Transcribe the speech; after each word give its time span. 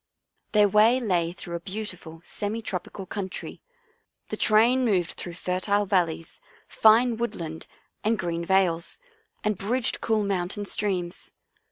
Their 0.53 0.67
way 0.67 0.99
lay 0.99 1.31
through 1.31 1.53
a 1.53 1.59
beautiful 1.59 2.21
semi 2.25 2.63
trop 2.63 2.85
ical 2.85 3.07
country. 3.07 3.61
The 4.29 4.35
train 4.35 4.83
moved 4.83 5.11
through 5.11 5.35
fertile 5.35 5.85
valleys, 5.85 6.39
fine 6.67 7.17
woodland 7.17 7.67
and 8.03 8.17
green 8.17 8.43
vales, 8.43 8.97
and 9.43 9.59
bridged 9.59 10.01
cool 10.01 10.23
mountain 10.23 10.65
streams. 10.65 11.29